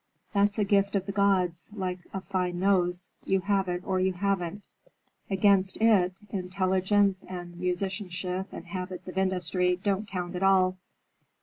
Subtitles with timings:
[0.33, 3.11] That's a gift of the gods, like a fine nose.
[3.23, 4.65] You have it, or you haven't.
[5.29, 10.79] Against it, intelligence and musicianship and habits of industry don't count at all.